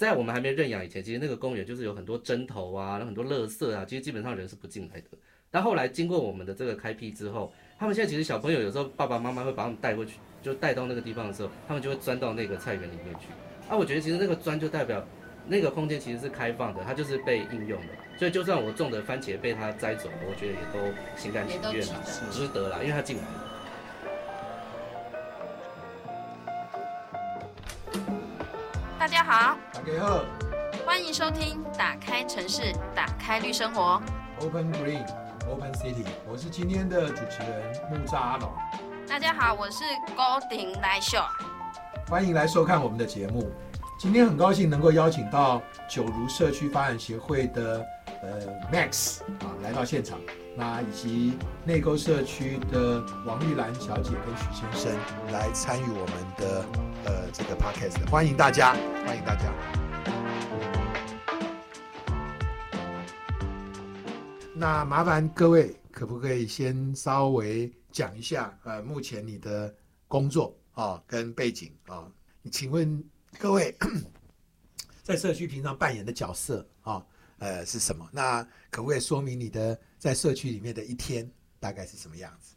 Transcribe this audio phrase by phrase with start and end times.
[0.00, 5.08] 在我们还没认养以前，其实那个公园就是有很多针头啊，然后很多垃圾啊，其实基本上人是不进来的。
[5.50, 13.26] 但后来经过我们的这个开辟之后，他们现在其实小朋友有时候爸爸妈妈会把他们带过去，就带到那个地方的时候，他们就会钻到那个菜园里面去。
[13.68, 15.06] 啊，我觉得其实那个钻就代表
[15.46, 17.88] 那个空间其实是开放的，它就是被应用的。
[18.18, 20.80] 所以就算我种的番茄被它摘走了，我觉得也都
[21.14, 23.49] 心甘情愿啦，值得啦，因为它进来了。
[29.40, 30.20] 好，大家好
[30.84, 33.98] 欢迎收听《打开城市，打开绿生活》。
[34.44, 35.02] ，Open Green
[35.48, 38.52] Open City，我是今天的主持人木扎阿龙，
[39.08, 39.82] 大家好，我是
[40.14, 41.16] 高鼎来秀。
[42.10, 43.50] 欢迎来收看我们的节目。
[43.98, 47.82] 今天很高兴能够邀请到九如社区发展协会的
[48.22, 50.18] 呃 Max 啊来到现场，
[50.54, 54.92] 那以及内沟社区的王玉兰小姐跟许先生
[55.32, 56.64] 来参与我们的
[57.06, 59.52] 呃这个 Podcast，欢迎大家，欢迎大家。
[64.54, 69.74] 那麻烦各位，可不可以先稍微讲一下呃目前你的
[70.06, 72.06] 工作啊跟背景啊？
[72.52, 73.02] 请问
[73.38, 73.74] 各位
[75.02, 77.04] 在社区平常扮演的角色啊
[77.38, 78.06] 呃是什么？
[78.12, 82.54] 那可不可以说明你的在社区里面的一天大概是什么样子？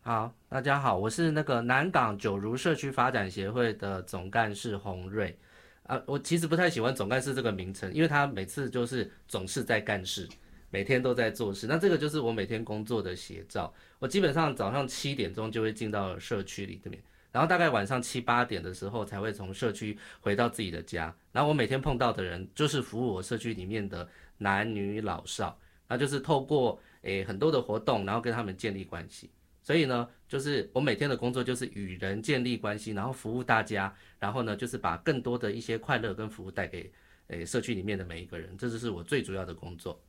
[0.00, 5.38] 好，大家好，我是那个南港九如社区发展协会的总干事洪瑞。
[5.86, 10.28] 啊，我其实不太喜欢总干事这个名称，因为他每次就是总是在干事，
[10.70, 11.66] 每天都在做事。
[11.66, 13.72] 那这个就是我每天工作的写照。
[13.98, 21.14] 我基本上早上七点钟就会进到社区里面，然后大概晚上七八点的时候才会从社区回到自己的家。
[21.30, 25.56] 然后我每天碰到的人就是服务我社区里面的男女老少，
[25.86, 29.30] 那就是透过诶很多的活动，然后跟他们建立关系。
[29.66, 36.88] 所以呢，就是我每天的工作就是与人建立关系，然后服务大家，然后呢，就是把更多的一些快乐跟服务带给
[37.26, 40.00] 诶社区里面的每一个人，这就是我最主要的工作。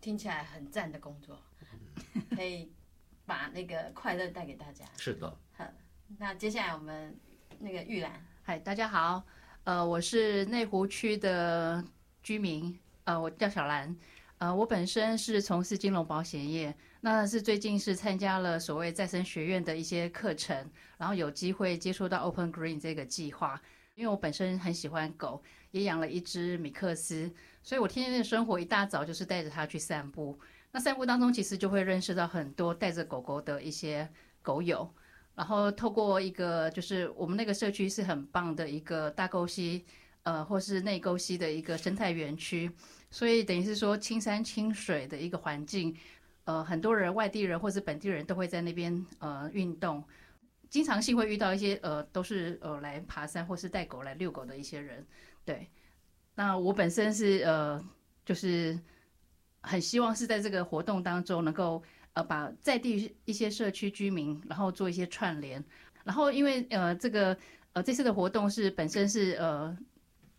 [0.00, 1.36] 听起来很赞的工作，
[2.36, 2.70] 可以
[3.26, 4.84] 把那个快乐带给大家。
[4.96, 5.36] 是的，
[6.16, 7.18] 那接下来我们
[7.58, 9.24] 那个玉兰，嗨，大家好，
[9.64, 11.84] 呃，我是内湖区的
[12.22, 13.96] 居民，呃，我叫小兰，
[14.44, 23.58] 呃，我本身是从事金融保险业，那是最近是参加了所谓再生学院的一些课程，然后有机会接触到 Open Green 这个计划，
[23.94, 27.32] 因为我本身很喜欢狗，也养了一只米克斯，
[27.62, 30.38] 所以我天天的生活一大早就是带着它去散步，
[30.72, 34.06] 那散步当中其实就会认识到很多带着狗狗的一些
[34.42, 34.86] 狗友。
[35.34, 39.86] 然后透过一个就是我们那个社区是很棒的一个大沟溪，
[40.24, 42.70] 呃，或是内沟溪的一个生态园区，
[43.14, 45.96] 所以等于是说青山青水的一个环境，
[46.46, 50.02] 呃，很多人外地人或是本地人都会在那边呃运动，
[50.68, 55.06] 经常性会遇到一些呃都是呃来爬山或是带狗来遛狗的一些人，
[55.44, 55.70] 对，
[56.34, 57.80] 那我本身是呃
[58.24, 58.76] 就是
[59.60, 61.80] 很希望是在这个活动当中能够。
[62.14, 65.64] 呃，把在地一些社区居民，然后做一些串联，
[66.04, 67.36] 然后因为呃这个
[67.72, 69.76] 呃这次的活动是本身是呃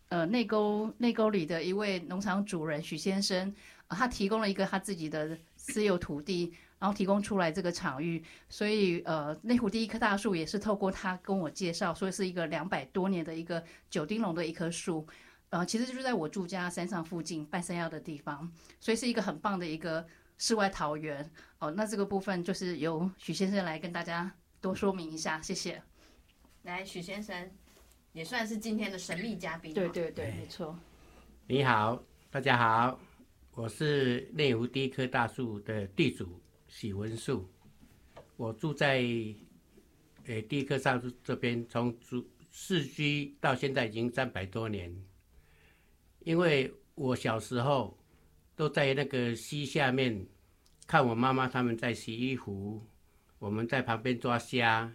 [0.08, 3.54] 呃内沟内沟里的一位农场主人许先生，
[3.88, 15.06] 他提供了一个他自己的私有土地，然后提供出来这个场域，所以呃内湖第一棵大树也是透过他跟我介绍，说是一个两百多年的一个九丁龙的一棵树，
[15.50, 18.50] 呃其实就是在我住家山上附近半山腰的地方，
[18.80, 20.06] 所以是一个很棒的一个。
[20.38, 21.30] 世外桃源
[21.60, 24.30] 哦，那这个部分就是由许先生来跟大家
[24.60, 25.82] 多说明一下，谢谢。
[26.64, 27.50] 来，许先生
[28.16, 29.74] 也算是今天的神秘嘉宾。
[29.74, 30.74] 对对对，没错。
[31.46, 32.98] 你好，大家好，
[33.52, 37.46] 我是内湖第一棵大树的地主许文树，
[38.38, 39.02] 我住在
[40.24, 44.90] 呃第一棵大树这边，从住市居到现在已经三百多年，
[46.20, 47.94] 因为我小时候。
[48.54, 50.26] 都在那个溪下面
[50.86, 52.82] 看我妈妈他们在洗衣服，
[53.38, 54.90] 我们在旁边抓虾，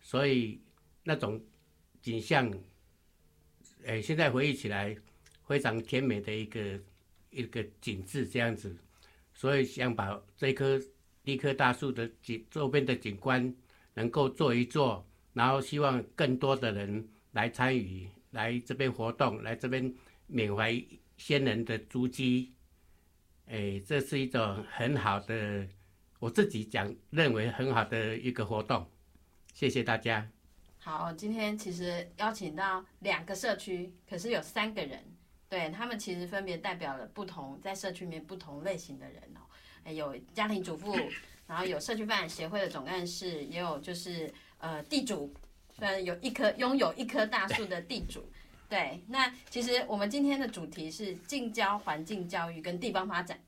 [0.00, 0.60] 所以
[1.02, 1.44] 那种
[2.04, 2.52] 景象，
[3.86, 4.94] 哎，现在回忆起来
[5.46, 6.78] 非常甜美的一个
[7.30, 8.76] 一个景致这样子，
[9.32, 10.78] 所以想把这棵
[11.22, 13.54] 一棵大树的景周边的景观
[13.94, 15.02] 能够做一做，
[15.32, 19.90] 然后希望更多的人来参与，来这边活动，来这边
[20.26, 20.78] 缅怀
[21.16, 22.52] 先人的足迹。
[23.46, 25.66] 哎，这是一种很好的，
[26.18, 28.86] 我自己讲认为很好的一个活动，
[29.54, 30.33] 谢谢大家。
[30.84, 35.02] 好，今天其实邀请到两个社区，可是有三个人，
[35.48, 39.90] 对他们其实分别代表了不同在社区里面不同类型的人哦。
[39.90, 40.94] 有家庭主妇，
[41.46, 45.32] 然后有社区发展协会的总干事，也有就是呃地主，
[45.74, 48.22] 虽然有一棵拥有一棵大树的地主。
[48.68, 53.40] 对，那其实我们今天的主题是近郊环境教育跟地方发展，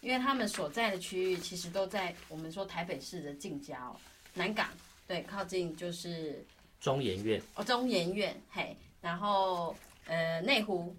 [0.00, 3.94] 因为他们所在的区域其实都在我们说台北市的近郊，
[4.32, 4.70] 南港，
[5.06, 6.42] 对，靠近就是
[6.80, 7.40] 中研院。
[7.54, 9.76] 哦中研院，嘿，然后
[10.06, 10.94] 呃内湖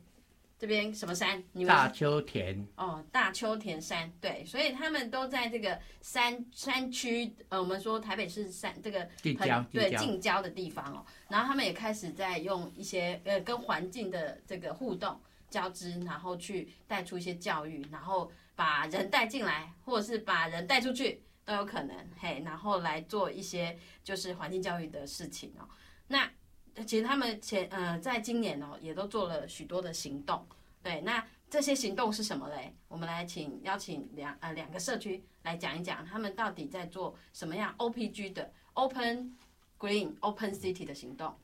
[0.58, 1.42] 这边什么山？
[1.54, 2.68] 你们大秋田。
[2.76, 15.18] 哦，大秋田山，对，所以他们都在这个山山区，呃，我们说台北市山这个近郊对近郊的地方哦，然后他们也开始在用一些呃跟环境的这个互动
[15.50, 25.68] 交织，然后去带出一些教育，然后把人带进来，或者是把人带出去都有可能，嘿，然后来做一些就是环境教育的事情哦。
[26.08, 26.32] 那
[26.86, 30.46] 其实他们前呃在今年哦也都做了许多的行动，
[30.84, 32.72] 对，那这些行动是什么嘞？
[32.88, 39.36] 我们来请邀请两呃两个社区来讲一讲，他们到底在做什么样 OPG 的 Open
[39.80, 41.36] Green Open City 的行动。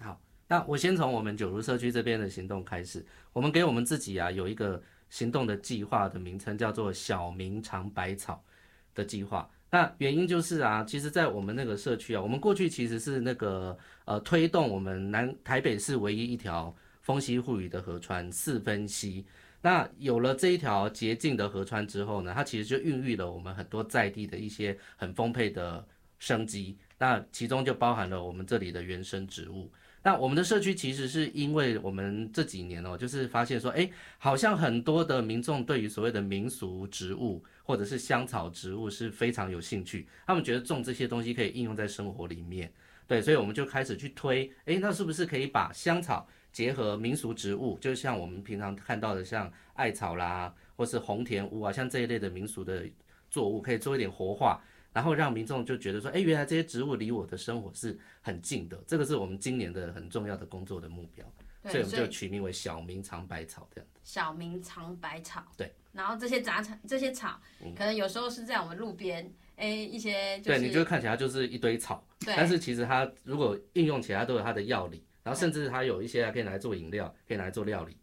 [0.00, 8.44] 好那我先从我们九如社区这边的行动开始，我们给我们自己啊有一个行动的计划的名称叫做“小明尝百草”
[8.94, 9.48] 的计划。
[9.70, 19.24] 那原因就是啊，其实，在我们那个社区啊，我们过去其实是那个呃推动我们南台北市唯一一条风溪护雨的河川四分溪。
[19.62, 25.86] 那有了这一条洁净的河川之后呢，它其实就孕育了我们很多在地的一些很丰沛的
[26.18, 26.76] 生机。
[26.98, 29.72] 那其中就包含了我们这里的原生植物。
[30.04, 33.88] 那我们的社区其实是因为我们这几年哦，就是发现说，哎，
[34.18, 42.72] 好像很多的民众对于所谓的民俗植物或者是香草植物是非常有兴趣，他们觉得种这些东西可以应用在生活里面，
[43.06, 52.84] 对，所以我们就开始去推，哎，那是不是可以把香草结合民俗植物，就像我们平常看到的像艾草啦，或是红田乌啊，像这一类的民俗的
[53.30, 54.60] 作物，可以做一点活化。
[54.92, 61.24] 然后让民众就觉得说，哎，原来这些植物离我的生活是很近的，这个是我们今年的很重要的工作的目标，
[61.64, 64.00] 所以，我们就取名为“小明长百草”这样子。
[64.04, 65.44] 小明尝百草。
[65.56, 65.66] 对。
[65.66, 67.38] 嗯然后这些杂草，这些草，
[67.76, 77.94] 可能有时候是在我们路边，哎，一些就对，是你就看起来就是一堆草，对但是其实它如果应用起来，都有它的药理，然后甚至它有一些还可以拿来做饮料，可以拿来做料理。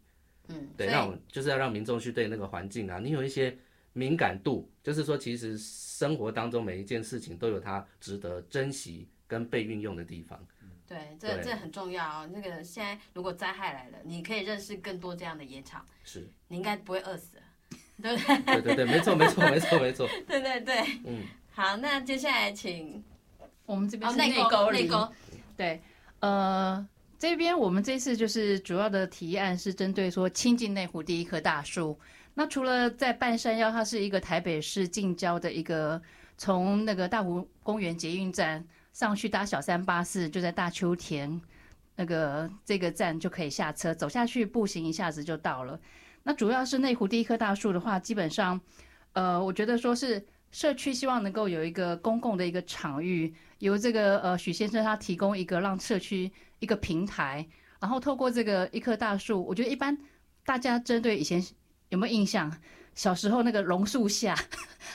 [0.50, 3.58] 嗯，对，那我们就是要让民众去对那个环境啊，你有一些
[4.00, 10.40] 敏感度，就是说，其实生活当中每一件事情都有它值得珍惜跟被运用的地方。
[10.88, 12.30] 对，这对这很重要哦。
[12.32, 17.42] 那个现在如果灾害来了，你可以认识更多这样的野草，是，你应该不会饿死了，
[18.02, 18.54] 对不对？
[18.54, 20.08] 对对对，没错没错没错没错。
[20.26, 23.04] 对对 对，嗯，好，那接下来请
[23.66, 25.12] 我们这边哦是内沟里内沟，
[25.58, 25.82] 对，
[26.20, 26.88] 呃，
[27.18, 31.98] 这边我们这次就是主要的提案是针对说亲近内湖第一棵大树。
[32.34, 36.00] 那除了在半山腰，它是一个台北市近郊的一个，
[36.38, 41.40] 从那个大湖公园捷运站上去搭小三八四，就在大秋田
[41.96, 45.78] 那个这个站就可以下车，走下去步行一下子就到了。
[46.22, 48.60] 那主要是内湖第一棵大树的话，基本上，
[49.12, 57.46] 呃，我觉得说是社区希望能够有一个公共的一个场域，由这个呃许先生他提供一个让社区一个平台，
[57.80, 59.96] 然后透过这个一棵大树，我觉得一般
[60.44, 61.42] 大家针对以前
[61.90, 62.50] 有没有印象？
[62.92, 64.34] 小时候那个榕树下，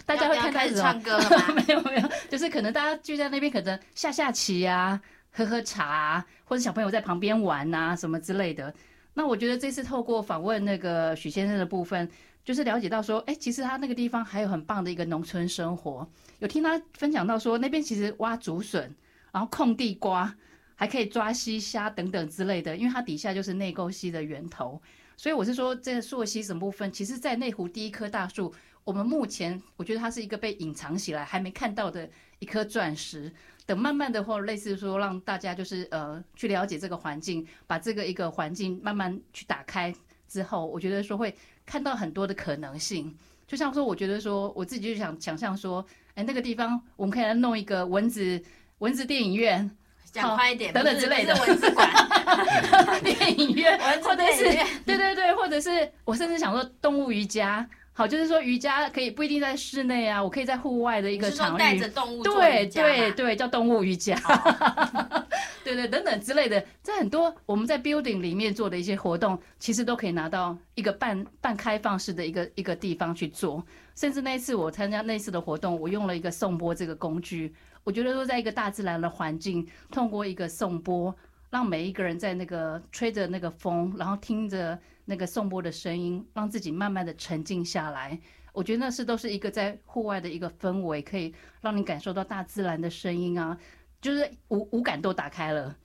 [0.05, 1.55] 大家会要看到始唱歌了吗？
[1.65, 5.01] 没有没有，就是可能大家聚在那边，可能下下棋啊，
[5.31, 8.71] 喝喝茶啊，或者小朋友在旁边玩啊，什么之类的。
[9.13, 12.07] 那我觉得这次透过访问那个许先生的部分，
[12.43, 16.07] 就是了解到说，哎，其实他那个地方还有很棒的一个农村生活。
[16.39, 18.93] 有听他分享到说，那边其实挖竹笋，
[19.31, 20.35] 然后空地瓜，
[20.75, 24.79] 还可以抓溪虾等等之类的，因为它底下就是内沟溪的源头。
[25.17, 28.53] 所以我是说，这个溯溪什么部分，其实，在内湖第一棵大树，
[28.83, 33.31] 我们目前我觉得它是一个被隐藏起来还没看到的一颗钻石。
[33.67, 39.91] 等慢慢的或类似说让大家就是呃去了解这个环境，把这个一个环境慢慢去打开
[40.27, 43.11] 之后，我觉得说会看到很多的可能性。
[43.47, 48.39] 就像说，我觉得说我自己就想想象说，哎，那个地方我们可以来弄一个蚊子
[48.77, 49.69] 蚊子电影院、
[50.11, 51.89] 讲快一点，等等之类的不是文字馆，
[53.03, 54.43] 电影院， 或者是
[54.85, 61.57] 对对对，或者是我甚至想说动物瑜伽，好，就是说瑜伽可以不一定在室内啊，我可以在户外的一你个场域。
[61.57, 64.15] 是说带着，动物做对对对，叫动物瑜伽，
[65.63, 73.65] 对对等等之类的，在很多我们在 building 里面做的一些活动，其实都可以拿到一个半半开放式的一个一个地方去做。
[73.95, 77.55] 甚至那一次我参加那次的活动，我用了一个颂钵这个工具，
[77.85, 81.15] 我觉得说在一个大自然的环境，通过一个颂钵，
[81.49, 88.19] 让每一个人在那个吹着那个风，然后听着那个颂钵的声音，让自己慢慢的沉静下来。
[88.51, 93.57] 我觉得那是都是一个在户外的一个氛围，可以让你感受到大自然的声音啊，
[94.01, 95.75] 就是五五感都打开了。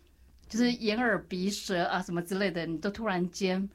[0.49, 3.69] 就是眼耳鼻舌啊什么之类的，你都突然间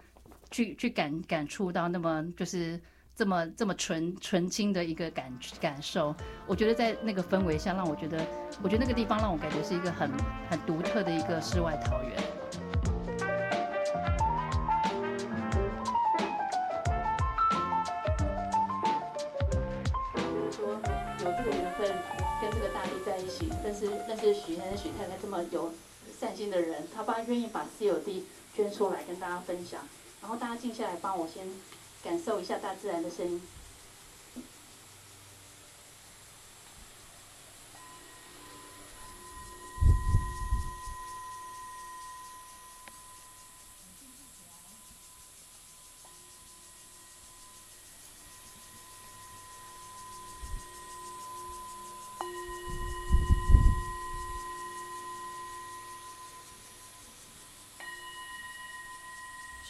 [0.51, 2.77] 去去感感触到那么就是
[3.15, 5.31] 这么这么纯纯清的一个感
[5.61, 6.13] 感受。
[6.45, 8.19] 我觉得在那个氛围下，让我觉得，
[8.61, 10.11] 我觉得那个地方让我感觉是一个很
[10.49, 12.11] 很独特的一个世外桃源。
[20.51, 20.73] 说
[21.19, 21.87] 有这个缘分
[22.41, 25.71] 跟这个大地在一起，但是但是许先生许太太这么有
[26.19, 29.79] 善心的人，他爸愿意把私有地捐出来跟大家分享，
[30.21, 31.47] 然后大家静下来帮我先
[32.05, 33.41] 感受一下大自然的声音。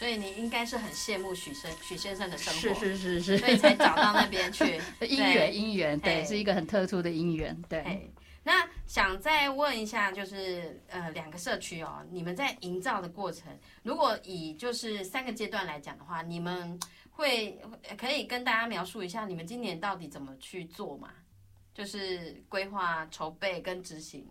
[0.06, 7.80] 所以你应该是很羡慕许生许先生的生活，是是是是，所以才找到那边去 姻缘姻缘，对，哎是一个很特殊的姻缘，对。
[7.80, 8.00] 哎，
[8.44, 13.48] 那想再问一下，就是呃，两个社区哦，你们在营造的过程，
[13.82, 16.78] 如果以就是三个阶段来讲的话，你们
[17.10, 17.60] 会
[17.98, 21.10] 可以跟大家描述一下，你们今年到底怎么去做嘛？
[21.74, 24.24] 就是规划、筹备跟执行，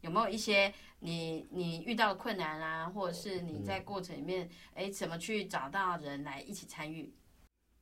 [0.00, 7.12] 有没有一些你你遇到困难啊，或者是你在过程里面，哎，怎么去找到人来一起参与？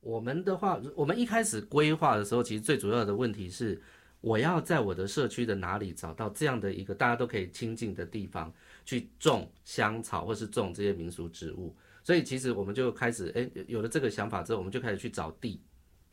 [0.01, 3.81] 我们的话，我们一开始规划的时候，其实最主要的问题是，
[4.21, 8.53] 我要在我的社区的哪里找到这样的一个大家都可以亲近的地方，
[8.85, 11.75] 去种香草或是种这些民俗植物。
[12.01, 15.61] 所以其实我们就开始，哎，有了这个想法之后，我们就开始去找地，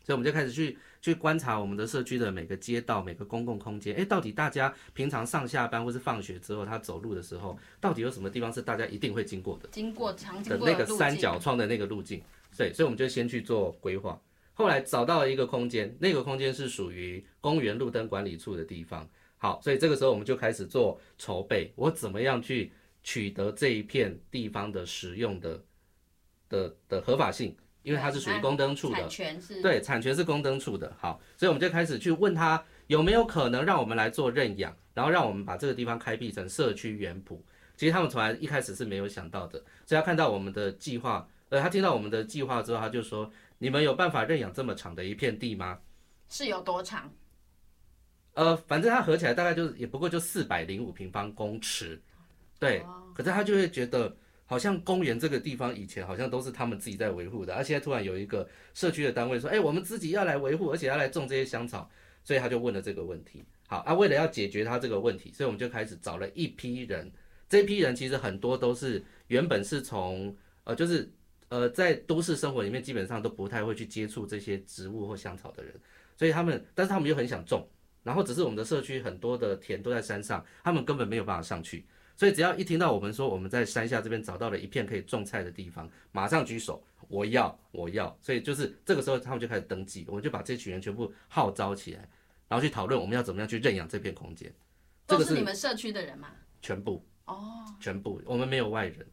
[0.06, 9.68] 所以我们就开始去去观察我们的社区的每个街道、每个公共空间，哎，到底大家平常上下班或是放学之后，他走路的时候，到底有什么地方是大家一定会经过的？
[9.72, 12.22] 经过常经的那个三角窗的那个路径，
[12.56, 14.16] 对，所以我们就先去做规划。
[14.54, 19.08] 后来找到了一个空间，那个空间是属于公园路灯管理处的地方。
[19.38, 22.70] 好，所以这个时候我们就开始做筹备，我怎么样去
[23.02, 25.64] 取得这一片地方的使用的
[26.48, 27.54] 的的合法性，
[27.86, 30.92] 因为它是属于公灯处的产，权是对，产权是公灯处的。
[30.98, 37.38] 好，所以我们就开始去问他有没有可能让我们来做认养，然后让我们把这个地方开辟成社区园圃。
[37.76, 45.78] 其实他们从来一开始是没有想到的，所以他看到我们的计划，呃，他听到我们的计划之后，他就说：“你们有办法认养这么长的一片地吗
[46.28, 47.08] 是有多长？？”
[48.34, 52.02] 呃，反正它合起来大概就是也不过就四百零五平方公尺，
[52.58, 52.84] 对。
[53.14, 54.14] 可是他就会觉得，
[54.46, 61.90] 好像公园这个地方以前好像都是他们自己在维护的，而现在突然有一个社区的单位说：“哎，我们自己要来维护，而且要来种这些香草。”
[62.24, 63.44] 所以他就问了这个问题。
[63.68, 67.08] 好啊，为了要解决他这个问题，所以我们就开始找了一批人。
[67.48, 71.08] 这批人其实很多都是原本是从呃，就是
[71.48, 75.72] 呃，在都市生活里面基本上都不太会去接触这些植物或香草的人，
[76.16, 77.64] 所以他们，但是他们又很想种，
[78.02, 81.86] 然后只是我们的社区很多的田都在山上，他们根本没有办法上去，
[82.16, 92.08] 所以只要一听到我们说我们在山下这边找到了一片可以种菜的地方，马上举手，我要，我要，所以就是这个时候他们就开始登记，我们就把这群人全部号召起来，
[92.48, 94.52] 然后去讨论我们要怎么样去认养这片空间，
[95.06, 96.30] 这都个是是你们社区的人吗？
[96.62, 97.04] 全部。
[97.26, 99.04] 哦，全部，我们没有外人。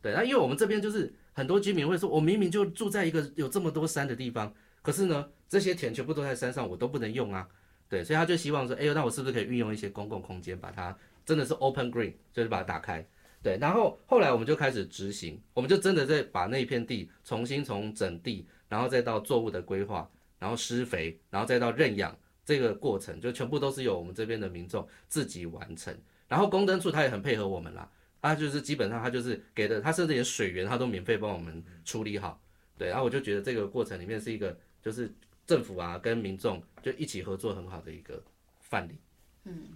[0.00, 4.50] 对，那因为我们这边就是很多居民会说，我明明就住在一个有这么多山的地方，
[4.80, 7.46] 可是呢，这些田全部都在山上，我都不能用啊。
[7.86, 10.96] 对，所以他就希望说，哎呦，那我是不是可以运用一些公共空间，把它
[11.28, 13.06] 真的是 open green，就是把它打开。
[13.42, 25.94] 对，然后后来我们就开始执行，我们就真的在把那片地重新从整地，然后再到作物的规划，然后施肥，然后再到认养这个过程，就全部都是由我们这边的民众自己完成。
[26.28, 27.86] 然后公灯处他也很配合我们啦，
[28.22, 32.42] 他就是基本上他就是给的，他甚至连水源他都免费帮我们处理好。
[32.78, 35.14] 对，然后我就觉得这个过程里面是一个就是
[35.46, 38.22] 政府啊跟民众就一起合作很好的一个
[38.60, 38.98] 范例。
[39.44, 39.68] 嗯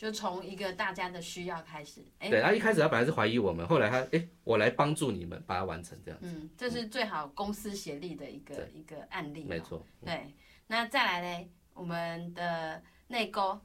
[0.00, 6.18] 就从一个大家的需要开始，哎，对，他一开始他本来是怀疑我们，后来他哎我来帮助你们把它完成这样。
[6.22, 9.46] 嗯，这是最好公私协力的一个对一个案例、哦。
[9.46, 10.32] 没错，对，
[10.66, 13.60] 那再来嘞，我们的内沟，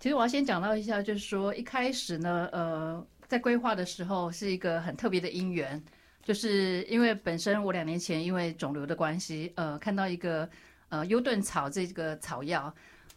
[0.00, 5.80] 其实我要先讲到一下，就是说一开始呢，呃，在规划的时候是一个很特别的因缘，
[6.24, 10.50] 就是因为本身我两年前因为肿瘤的关系，呃，看到一个
[10.88, 12.74] 呃优顿草这个草药，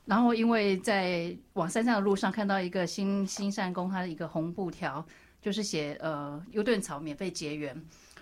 [0.10, 5.06] 然后因为在往山上的路上看到一个新新善宫它的一个红布条，
[5.39, 7.80] 就是写呃优顿草免费结缘，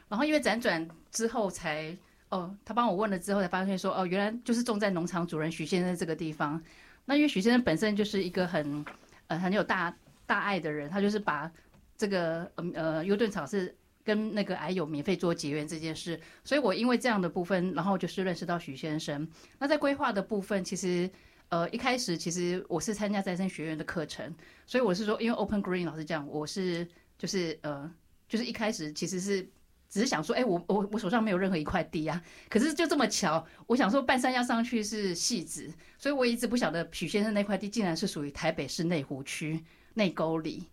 [0.10, 1.96] 然后因为辗转之后才
[2.28, 6.62] 哦，他帮我问了之后才发现说哦，原来就是种在农场主人许先生这个地方。
[7.06, 8.86] 那因为许先生本身就是一个很
[9.28, 11.50] 呃很有大大爱的人，他就是把
[11.96, 19.26] 这个呃呃优顿草是跟那个癌友免费做结缘这件事，所以我因为这样的部分，然后就是认识到许先生。
[19.58, 21.10] 那在规划的部分，其实
[21.50, 24.34] 呃一开始其实我是参加再生学院的课程，
[24.66, 26.88] 所以我是说，因为 Open Green 老师讲，我是
[27.18, 27.92] 就是呃
[28.28, 29.48] 就是一开始其实是。
[29.90, 39.64] 只是想说，哎、我我我手上没有任何一块地啊，可是就这么巧，我想说半山腰上去是戏子，所以我一直不晓得许先生那块地竟然是属于台北市内湖区
[39.94, 40.66] 内沟里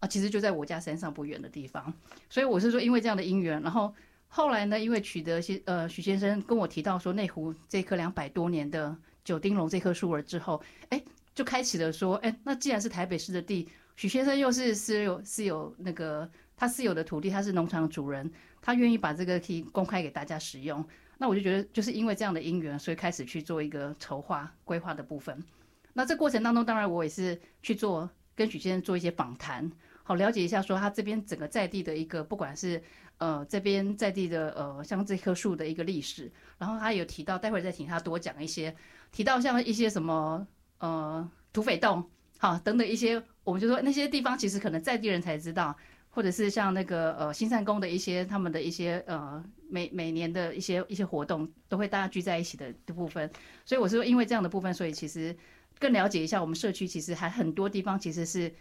[0.00, 1.90] 啊，其实就在我家山上不远的地方，
[2.28, 3.94] 所以我是说因为这样的因缘，然后
[4.28, 8.94] 后来呢，因为取得些呃许先生跟我提到说内湖这棵两百多年的
[9.28, 10.58] 九丁龙这棵树儿之后，
[10.88, 11.04] 哎，
[11.34, 18.32] 就开启了说，哎，那既然是台北市的地，许先生又是私有私有那个他私有的土地，他是农场主人。
[18.62, 20.82] 他愿意把这个地公开给大家使用，
[21.18, 25.44] 那我就觉得就是因为这样的因缘，所以开始去做一个筹划规划的部分。
[25.92, 29.70] 那这过程当中，当然我也是去做跟许先生做一些访谈，
[30.02, 32.82] 好了解一下说他这边整个在地的一个，不管是
[33.18, 38.74] 呃这边在地的呃像这棵树的一个历史，然后他有提到，待会再请他多讲一些，
[39.12, 40.46] 提到像一些什么
[40.78, 42.04] 呃土匪洞，
[42.38, 45.76] 好等等一些，我们就说那些地方其实可能在地人才知道。
[46.10, 53.30] 或者是像那个呃新善宫的一些他们的一些呃每每年的一些一些活动，都会大家聚在一起的的部分，
[53.64, 55.36] 所以我是说因为这样的部分，所以其实
[55.78, 58.52] 更了解一下我们社区，其实还很多地方其实是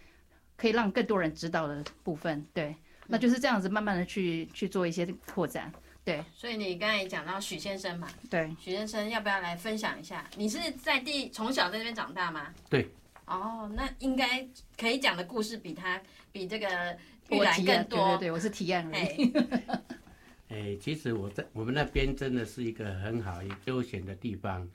[0.55, 2.75] 可以让更多人知道的部分，对，
[3.07, 5.71] 那就是这样子慢慢的去去做一些拓展，
[6.03, 6.23] 对。
[6.33, 10.29] 所以你刚才讲到许先生嘛，对，许先生要不要来分享一下？
[10.35, 12.53] 你是在地从小在这边长大吗？
[12.69, 12.89] 对。
[13.25, 14.47] 哦，那应该
[14.77, 16.97] 可以讲的故事比他比这个。
[17.29, 19.33] 我提案，对对对，我是体验而已。
[20.47, 24.65] 哎，其实我在我们那边真的是一个很好、悠闲的地方，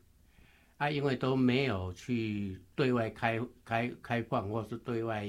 [0.76, 5.26] 啊，因为都没有去对外开开开放，或是对外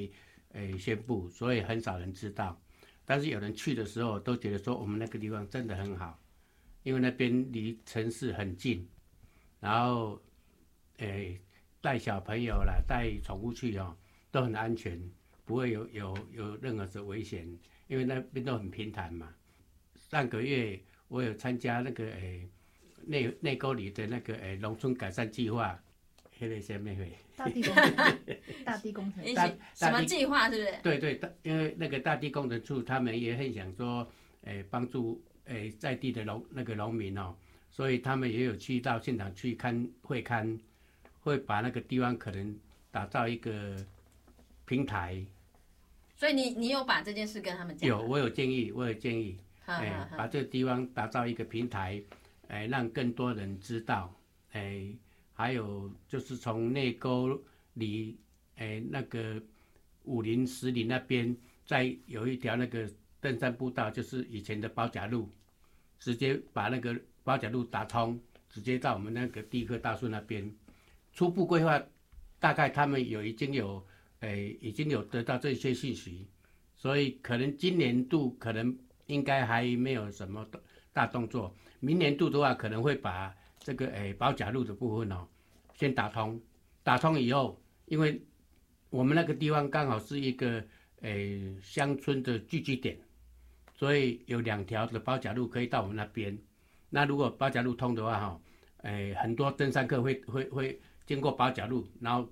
[0.52, 2.60] 诶宣布，所以很少人知道。
[3.06, 6.20] 但是有人去的时候，都觉得说我们那个地方真的很好，
[6.84, 8.88] 因为那边离城市很近，
[9.60, 10.22] 然后
[10.98, 11.40] 诶
[11.82, 13.96] 带小朋友啦，带宠物去哦，
[14.32, 15.00] 都很安全。
[15.46, 17.46] 不会有有有任何的危险，
[17.88, 19.28] 因为那边都很平坦嘛。
[19.94, 22.50] 上个月我有参加那个诶
[23.06, 25.78] 内内沟里的那个诶农村改善计划，
[26.40, 27.12] 黑了些妹妹。
[27.36, 28.20] 大地工程，
[28.66, 30.74] 大地工程，大什么计划是不是？
[30.84, 34.08] 对对，因为那个大地工程处他们也很想说，
[34.44, 37.36] 诶帮助诶在地的农那个农民哦，
[37.70, 40.58] 所以他们也有去到现场去看会看，
[41.22, 42.58] 会把那个地方可能
[42.92, 43.78] 打造一个。
[44.66, 45.22] 平台，
[46.16, 47.88] 所以你你有把这件事跟他们讲？
[47.88, 52.02] 有，我有建议，我有建议，哎，把这个地方打造一个平台，
[52.48, 54.12] 哎，让更多人知道，
[54.54, 54.88] 哎，
[55.34, 57.42] 还有就是从内沟
[57.74, 58.18] 里，
[58.56, 59.42] 哎，那个
[60.04, 65.30] 武林石林那边，再有一条那个登山步道，就是以前的包甲路，
[66.00, 68.20] 直接把那个包甲路打通，
[68.50, 70.50] 直接到我们那个第一棵大树那边。
[71.12, 71.84] 初步规划，
[72.40, 73.86] 大概他们有已经有。
[74.26, 76.26] 哎，已经有得到这些信息，
[76.78, 78.74] 所以可能今年度可能
[79.08, 80.48] 应该还没有什么
[80.94, 81.54] 大动作。
[81.82, 85.28] 明年度的话，可能会把这个诶保甲路的部分哦，
[85.74, 86.40] 先打通。
[86.84, 88.22] 打通以后，因为
[88.90, 90.64] 我们那个地方刚好是一个
[91.02, 93.00] 诶乡村的聚集点，
[93.74, 96.38] 所以有两条的保甲路可以到我们那边。
[96.90, 98.42] 那如果保甲路通的话，哈，
[98.84, 102.30] 诶很多登山客会会会经过保甲路，然后。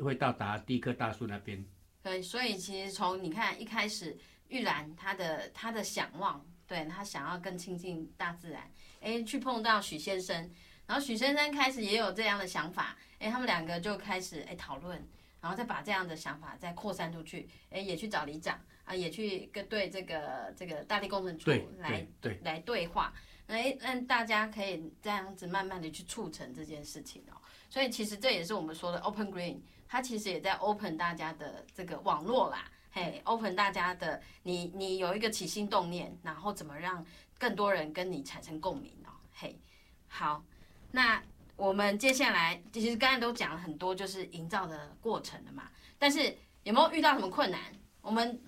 [0.00, 1.64] 会到达第一棵大树那边。
[2.02, 4.18] 对，所以其实从你看一开始，
[4.48, 10.50] 玉兰她的她的想望，对他想要更亲近大自然，哎，去碰到许先生，
[10.86, 15.02] 然后许先生开始也有这样的想法，哎，他们两个就开始哎讨论，
[15.40, 23.12] 然后再把这样的想法再扩散出去，哎，也去找里长啊，也去跟对这个这个大地工程处来对来对话，
[23.46, 27.36] 哎，让大家可以这样子慢慢的去促成这件事情哦。
[27.68, 29.60] 所以其实这也是我们说的 Open Green。
[29.86, 37.04] 它其实也在 open 大家的这个网络啦，嘿，open 大家的，你你有一个起心动念，然后怎么让
[37.36, 39.58] 更多人跟你产生共鸣哦，嘿，
[40.06, 40.44] 好，
[40.92, 41.20] 那
[41.56, 47.60] 我们接下来其实刚才都讲了很多，就是营造的过程了嘛，但是有没有遇到什么困难？
[48.00, 48.40] 我们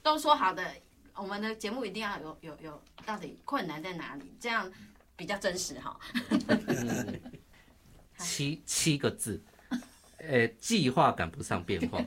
[0.00, 0.64] 都说好的，
[1.16, 4.32] 我们的节目一定要有有有，到底困难在哪里？
[4.38, 4.72] 这样
[5.16, 5.98] 比较真实哈。
[8.18, 9.42] 七七个字。
[10.18, 12.04] 呃，计划赶不上变化，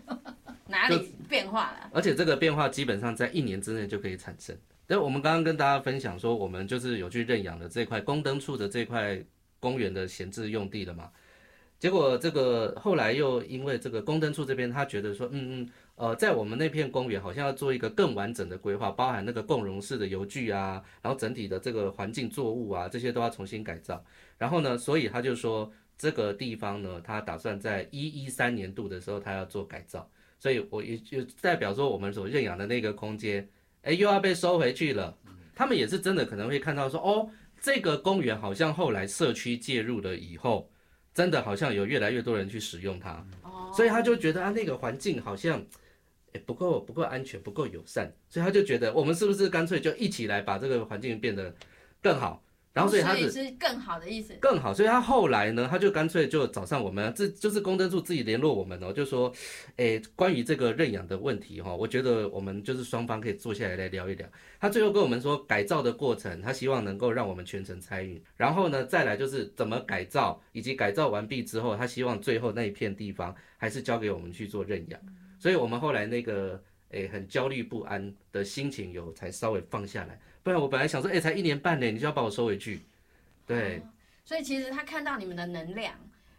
[0.71, 1.91] 哪里变化了？
[1.93, 4.57] 而且这个变化基本上在一年之内就可以产生。
[4.88, 9.23] 但我们刚刚跟大家分享说，我们就是有去认养的这块宫灯处的这块
[9.60, 11.12] 公园的闲置用地了嘛。
[11.79, 24.03] 结果这个后来又因为这个宫灯处这边，他觉得说，嗯嗯，呃，在我们那片公园好像要做一个更完整的规划，包含那个共融式的游具啊，然后整体的这个环境作物啊，这些都要重新改造。
[24.38, 30.07] 然后呢，所以他就说这个地方呢，他打算在一一三年度的时候，他要做改造。
[30.41, 33.47] 所以我也就代表说，我们所认养的那个空间，
[33.84, 35.17] 哎，又要被收回去了。
[35.56, 37.30] 他们也是真的可能会看到说，哦，
[37.62, 40.69] 这个公园好像后来社区介入了以后。
[41.13, 43.21] 真的好像有越来越多人去使用它，
[43.75, 45.62] 所以他就觉得啊，那个环境好像，
[46.32, 51.54] 诶不够不够安全，不够友善，所以他就觉得我们是不是干脆就一起来把这个环境变得
[52.01, 52.41] 更好。
[52.73, 54.73] 然后所以他是更好的意思，更好。
[54.73, 59.29] 所以他后来呢，他就干脆就找上我们，这就是公灯处自己联络我们哦，就说，
[59.75, 64.25] 诶，关于这个认养的问题哈，我觉得我们就是双方可以坐下来来聊一聊。
[64.60, 68.23] 他最后跟我们说，改造的过程，他希望能够让我们全程参与。
[68.38, 75.01] 然后呢，再来就是怎么改造，以及改造完毕之后，他希望最后那一片地方还是交给我们去做认养。
[75.38, 80.17] 所以我们后来那个诶很焦虑不安的心情有才稍微放下来。
[80.43, 82.82] 不然我本来想说，哎，才一年半呢，你就要把我收回去，
[83.45, 83.82] 对。
[84.23, 85.93] 所以其实他看到你们的能量，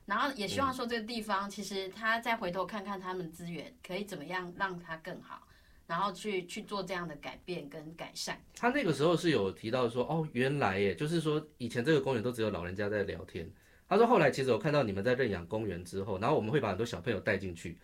[0.07, 5.47] 然后也希望说这个地方，其实他再回头看看他们资源可以怎么样让它更好，
[5.87, 8.41] 然后去去做这样的改变跟改善。
[8.55, 13.51] 他那个时候是有提到说，哦，原来耶，就是说以前这个公园都只有老人家在聊天。
[13.89, 17.77] 他说后来其实我看到你们在认养公园之后，然后我们会把很多小朋友带进去，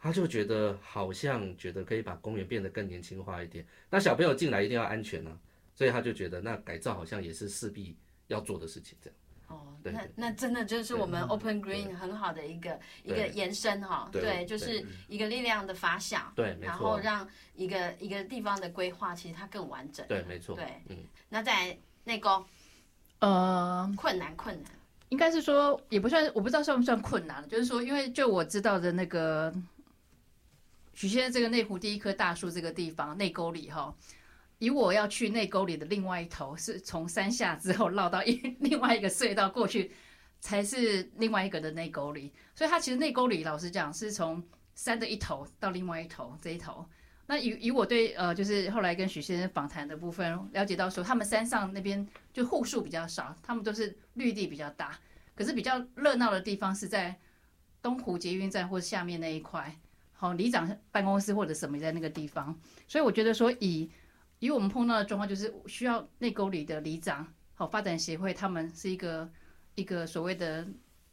[0.00, 3.66] 他就觉得好像觉得可以把公园变得更年轻化一点。
[3.90, 5.36] 那小朋友进来一定要安全啊。
[5.80, 9.18] 所以他就觉得，那改造好像也是势必要做的事情，这样。
[9.48, 20.98] 哦，那那真的就是我们 Open Green 很好的一个一个延伸哈，对，就是一个力量的发想，对，然后让一个一个地方的规划其实它更完整，对，没错，对，嗯。
[21.30, 22.44] 那在内沟，
[23.20, 24.70] 呃，困难困难，
[25.08, 29.50] 应该是说也不算，我不知道算不算困难，就是说，因为就我知道的那个
[30.92, 33.94] 许先生这个内湖第一棵大树这个地方内沟里哈。
[34.60, 39.90] 以我要去内沟里的另外一头，是从山下之后绕到一 另外一个隧道过去，
[40.38, 42.30] 才是另外一个的内沟里。
[42.54, 44.42] 所以它其实内沟里，老实讲，是从
[44.74, 46.86] 山的一头到另外一头这一头。
[47.26, 54.98] 那以以我对呃，就是后来跟许先生访谈的部分了解到说，他们山上那边就户数比较少，他们都是绿地比较大，
[55.34, 57.18] 可是比较热闹的地方是在
[57.80, 59.74] 东湖捷运站或下面那一块，
[60.12, 62.58] 好里长办公室或者什么在那个地方。
[62.86, 63.88] 所以我觉得说以
[64.40, 69.30] 以我们碰到的状况，就是需要内沟里的里长、好发展协会，他们是一个
[69.74, 70.66] 一个所谓的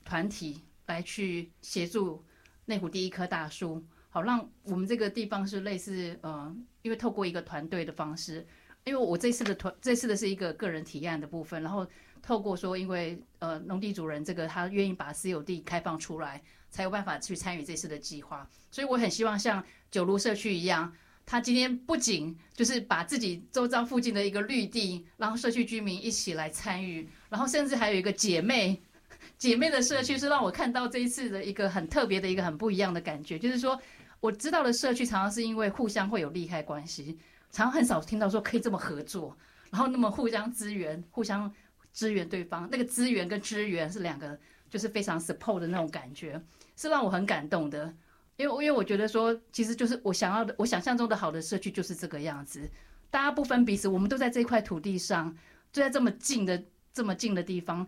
[0.06, 2.24] 团体来去协助
[2.66, 8.48] 内湖第一棵大树，好让我们这个地方是类似呃，因为透过一个团队的方式，
[8.86, 11.86] 因为我这次的团这次的是一个个人体验的部分，然后
[12.22, 19.62] 透过说，因为呃农地主人这个他愿意把私有地开放出来，才有办法去参与这次的计划，所以我很希望像
[19.92, 20.94] 九如社区一样。
[21.30, 28.82] 他今天不仅就是把自己周遭附近的一个绿地，然后社区居民一起来参与，然后甚至还有一个姐妹
[29.38, 33.38] 姐妹的社区，是让我看到这一次的一个很特别的一个很不一样的感觉。
[33.38, 33.78] 就是说，
[34.22, 37.20] 我知道的社区常常是因为互相会有利害关系，
[37.52, 39.38] 常常很少听到说可以这么合作，
[39.70, 41.54] 然后那么互相支援、互相
[41.92, 42.70] 支援对方。
[42.72, 46.42] 那个资源跟支援是两个，就是非常 support 的那种感觉，
[46.78, 47.94] 是让我很感动的。
[48.38, 52.70] 因为，因为我觉得说，其实就是我想要的，我想象中的好的社区就是这个样子，
[53.10, 55.36] 大家不分彼此，我们都在这块土地上，
[55.72, 57.86] 就在这么近的、这么近的地方，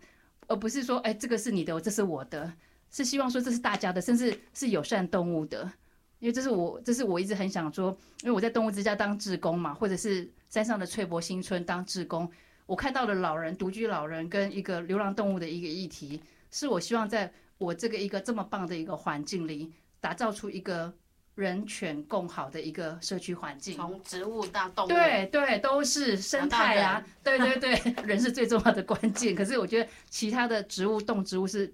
[0.47, 2.51] 而不是说，哎，这个是你的，这是我的，
[2.89, 5.71] 是希望说这是大家的，甚至是友善动物的，
[6.17, 12.27] 因为这是我，这是我一直很想说，因为我在动物之家当志工嘛，或者是山上的翠柏新村当志工，
[12.65, 19.71] 我看到了老人、独居老人跟一个流浪动物的一个议题，是我希望在我这个一个这么棒的一个环境里。
[20.01, 20.93] 打造出一个
[21.35, 29.33] 人犬共好的一个社区环境，从植物到动物，对对，都是生态啊，对对对， 人是最重要的关键。
[29.33, 31.73] 可是我觉得其他的植物、动植物是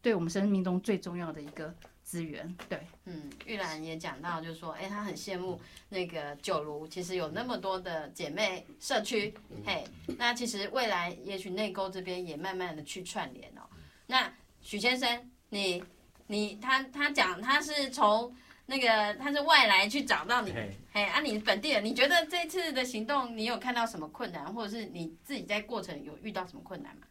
[0.00, 2.56] 对我们生命中最重要的一个资源。
[2.68, 9.34] 对，嗯，玉兰也讲到，就是说，哎，她很羡慕那个九如，其实有那么多的姐妹社区，
[9.66, 9.84] 嘿，
[10.18, 13.62] 那其实未来也许内沟这边也慢慢的去串联哦。
[14.06, 15.82] 那许先生，你。
[16.30, 18.32] 你他他讲他是从
[18.66, 20.52] 那个他是外来去找到你，
[20.92, 27.02] 哎啊，你本地人，你觉得这次的行动你有看到什么困难，或者是你自己在过程有遇到什么困难吗？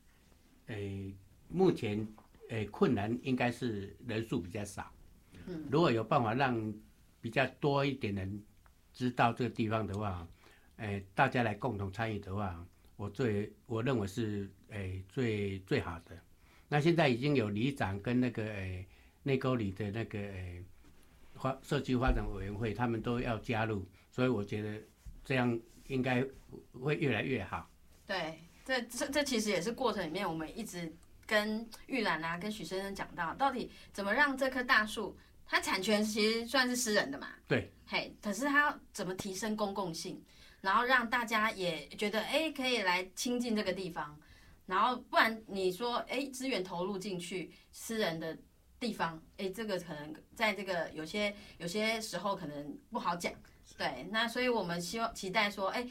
[0.68, 1.14] 诶，
[1.50, 2.08] 目前
[2.48, 4.90] 诶困难应该是人数比较少，
[5.48, 6.74] 嗯，如果有办法让
[7.20, 8.42] 比较多一点人
[8.94, 10.26] 知道这个地方的话，
[10.78, 16.18] 诶，大家来共同参与的话，我最我认为是诶最最好的。
[16.70, 18.88] 那现在已经有里长跟那个诶
[19.30, 20.66] 内沟里的那个诶
[21.36, 24.82] 发社区发展委员会，他们都要加入，所以我觉得
[25.24, 26.26] 这样应该
[26.74, 27.70] 会越来越好。
[28.08, 30.92] 对，这这这其实也是过程里面我们一直
[31.28, 35.16] 跟玉兰啊、跟许先生讲到，到底怎么让这棵大树，
[35.46, 40.20] 它产权其实算是私人的嘛，对，嘿，可是它要怎么提升公共性，
[40.60, 44.20] 然后让大家也觉得哎可以来亲近这个地方，
[44.66, 48.36] 然后不然你说哎资源投入进去私人的
[48.80, 53.34] 地方，哎这个可能在这个有些有些时候可能不好讲，
[53.78, 55.88] 对，那所以我们希望期待说哎。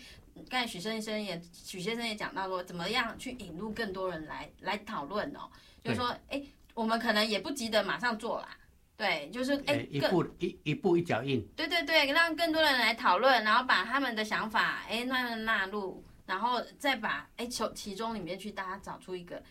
[0.49, 5.51] 刚才许先生也许先生也讲到说，怎么样去引入更多人来来讨论哦，
[5.83, 6.41] 就是说，哎，
[6.75, 8.57] 我们可能也不急得马上做啦，
[8.97, 11.45] 对，就是哎，诶一步一一步一脚印。
[11.57, 19.43] 对对对，让更多人来讨论，然后把他们的想法哎慢慢纳入，然后再把哎从其中里面去大家找出一个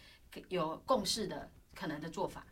[0.48, 2.48] 有共识的可能的做法。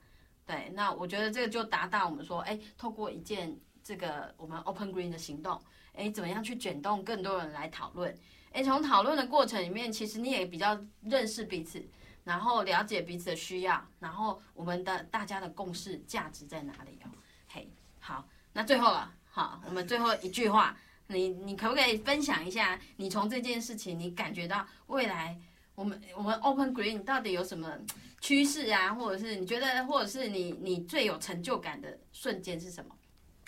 [0.45, 5.59] 对，那我觉得这个就达到我们说，哎，透过一件这个我们 Open Green 的行动，
[5.93, 8.15] 哎，怎么样去卷动更多人来讨论？
[8.51, 11.83] 哎，从讨论的过程里面，其实你也比较认识彼此，
[12.23, 17.09] 然后了解彼此的需要，然后我们的大家的共识价值在哪里哦？
[17.47, 17.67] 嘿，
[17.99, 20.77] 好，那最后了，好，我们最后一句话，
[21.07, 25.37] 你你可不可以分享一下，你从这件事情，你感觉到未来
[25.73, 27.77] 我们我们 Open Green 到底有什么
[28.25, 32.95] 趋势啊，或者是你觉得，或者是你你最有成就感的瞬间是什么？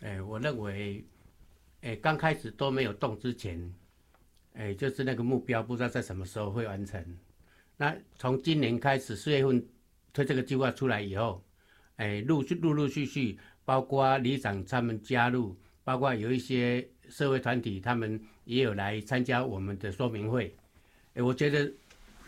[0.01, 1.03] 哎，我认为，
[1.81, 3.73] 哎，刚开始都没有动之前。
[4.53, 7.03] 哎，就是那个目标，不知道在什么时候会完成。
[7.75, 9.67] 那从今年开始，四月份
[10.13, 11.43] 推这个计划出来以后，
[11.95, 20.55] 哎，陆续陆陆续续，包括里长他们加入，包括有一些社会团体，他们也有来参加我们的说明会。
[21.15, 21.71] 哎，我觉得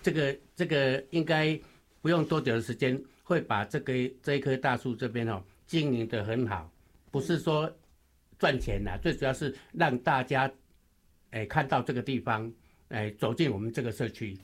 [0.01, 1.59] 这个这个应该
[2.01, 6.71] 不用多久的时间，会把这个这一棵大树这边哦经营的很好，
[7.11, 7.71] 不是说
[8.37, 10.51] 赚钱呐，最主要是让大家。
[11.31, 12.51] 哎，看到这个地方，
[12.87, 14.35] 哎，走进我们这个社区，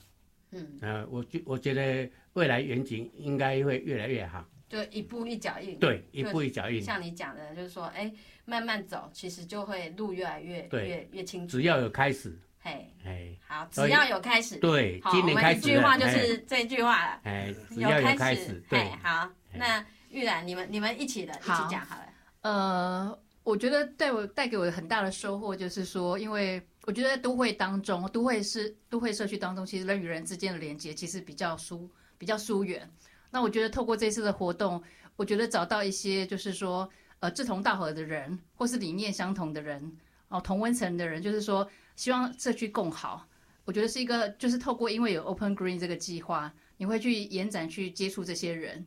[0.52, 6.80] 嗯，呃，我觉我觉得未来远景应该会越来越好，就一步一脚印，对，一步一脚印。
[6.80, 8.14] 像你讲的，就是说，哎，
[8.46, 11.58] 慢慢走，其实就会路越来越越越清楚。
[11.58, 22.06] 只要有开始，嘿，哎，好，只要有开始，对，今年开始，一句话就是这一句话了，哎，只要有开始，对，好，那玉兰，你们你们一起的，一起讲好了。
[22.42, 26.62] 呃，我觉得带我带给我很大的收获就是说，因为。
[26.88, 32.88] 我觉得都会当中，都会是都会社区当中，其实人与人之间的连接其实比较疏比较疏远。
[33.32, 34.80] 那我觉得透过这次的活动，
[35.16, 36.88] 我觉得找到一些就是说
[37.22, 39.98] 呃志同道合的人，或是理念相同的人，
[40.28, 43.28] 哦同温层的人，就是说希望社区更好。
[43.66, 48.86] 我觉得是一个就是透过因为有 Open Green 这个计划，你会去延展去接触这些人，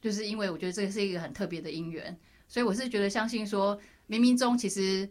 [0.00, 5.08] 就是因为我觉得这个是一个很特别的因缘，所以我是觉得相信说冥冥中其实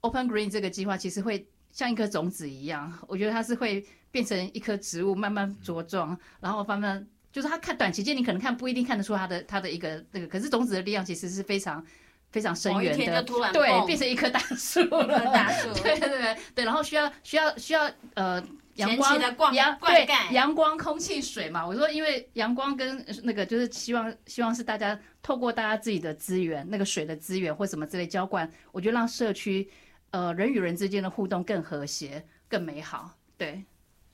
[0.00, 1.46] Open Green 这个计划其实会。
[1.72, 11.80] 像一颗种子一样，我觉得它是会变成一棵植物，慢慢茁壮，然后慢慢就是它看短期间你可能看不一定看得出它的它的一个那个，可是种子的力量其实是非常
[12.30, 18.42] 非常深远的，对，变成一棵大树 了，大树， 对对对对，然后需要需要需要呃
[18.74, 29.70] 阳光阳对阳光空气水嘛，我说因为阳光跟那个就是希望希望是大家透过大家自己的资源，那个水的资源或什么之类浇灌，我觉得让社区。
[30.12, 33.64] 呃，人与人之间的互动更和谐、更美好，对，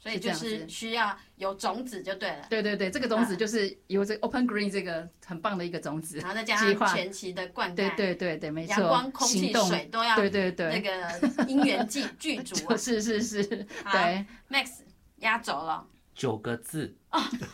[0.07, 2.47] 所以就是需要有种子就对了。
[2.49, 14.79] 对对对，这个种子就是有这 Open Green 这个很棒的一个种子，然后再加上前期的灌溉，对对对对，没错，阳光、空气、水都要，对对对，那个因缘具具 足啊，是是是，对，Max
[15.17, 16.95] 压轴了，九个字，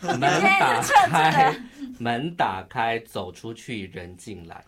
[0.01, 1.55] 门 打开，
[1.97, 4.63] 门打开，走出去，人进来。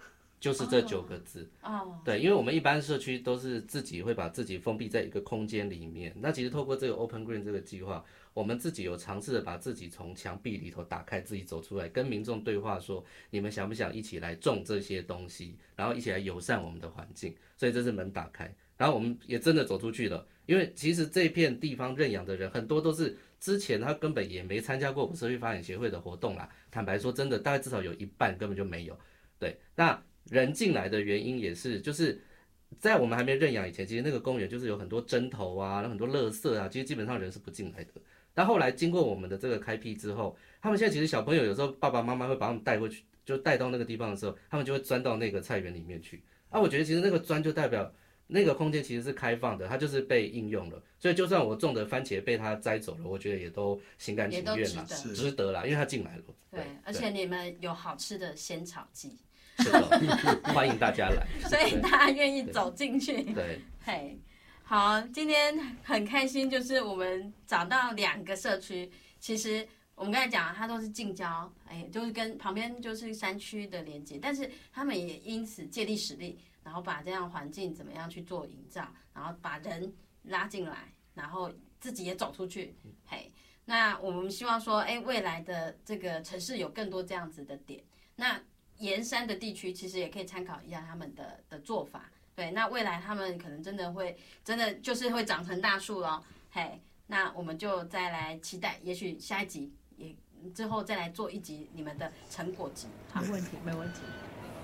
[0.46, 6.16] 就是这九个字哦，对，因为我们一般社区都是自己会把自己封闭在一个空间里面。
[6.20, 17.36] 那其实透过这个 Open Green 这个计划，我们自己有尝试的把自己从墙壁里头打开，自己走出来，跟民众对话，说你们想不想一起来种这些东西，然后一起来友善我们的环境。
[17.58, 20.24] 所以这是门打开，然后我们也真的走出去了。
[20.46, 26.48] 因为其实这片地方认养的人很多都是之前他根本也没参加过我们社区发展协会的活动啦。
[26.70, 28.96] 坦白说，真的大概至少有一半根本就没有。
[29.40, 30.00] 对，那。
[30.30, 32.20] 人进来的原因也是，就是
[32.80, 37.92] 在我们还没认养以前，其实那个公园就是有很多针头啊，很多垃圾啊，其实基本上人是不进来的。
[38.34, 46.22] 但后来经过我们的这个开辟之后，他们现在其实小朋友有时候爸爸妈妈会把他们带过去，就带到那个地方的时候，他们就会钻到那个菜园里面去。
[46.50, 47.94] 啊，我觉得其实那个钻就代表
[48.28, 54.96] 那个空间其实是开放的，它就是被应用了，所以就算我种的番茄被它摘走了，我觉得也都心甘情愿啦，也都值得。
[54.96, 56.24] 是值得啦，因为它进来了。
[56.52, 59.18] 对，而且你们有好吃的仙草鸡，
[60.54, 61.26] 欢迎大家来。
[61.48, 63.24] 所以大家愿意走进去。
[63.34, 64.20] 对，嘿，
[64.64, 83.32] 好，今天很开心，就是我们找到两个社区，其实我们刚才讲，它都是近郊，哎，就是跟旁边就是山区的连接，但是他们也因此借力使力，然后把这样环境怎么样去做营造，然后把人拉进来，然后自己也走出去，嘿，
[83.64, 87.82] 那我们希望说，哎，未来的这个城市有更多这样子的点，
[88.16, 88.42] 那
[88.80, 92.10] 沿山的地区其实也可以参考一下他们的的做法。
[92.36, 96.22] 对，那未来他们可能真的会，真的就是会长成大树咯。
[96.52, 100.14] 嘿，那我们就再来期待，也许下一集也
[100.54, 102.88] 之后再来做一集你们的成果集。
[103.14, 104.02] 好没，问题，没问题。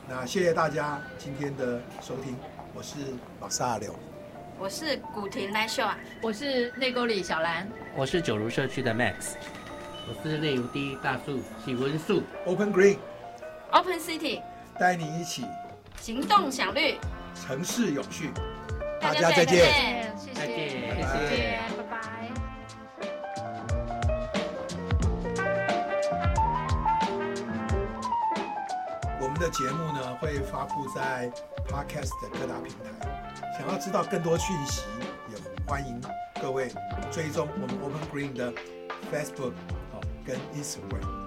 [0.09, 2.35] 那谢谢大家今天的收听，
[2.73, 2.97] 我是
[3.39, 3.95] 马萨柳。
[4.59, 9.35] 我是古亭来秀啊，我是内沟里小兰，我是九如社区的 Max。
[10.07, 12.97] 我是内湖第一大树喜文树，Open Green
[13.71, 14.41] Open City
[14.77, 15.45] 带你一起
[16.01, 16.97] 行动享绿，
[17.33, 18.29] 城市永续，
[18.99, 19.57] 大大家家再见。
[19.63, 21.97] 再见谢谢，再见谢谢谢，拜拜。
[29.21, 31.31] 我们的节目呢会发布在
[31.69, 33.55] Podcast 的各大平台。
[33.57, 34.81] 想要知道更多讯息，
[35.29, 36.01] 也欢迎
[36.41, 36.69] 各位
[37.09, 38.51] 追踪我们 Open Green 的
[39.09, 39.53] Facebook
[39.93, 41.20] 好跟 Instagram。